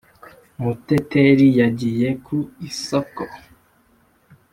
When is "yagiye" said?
1.59-2.09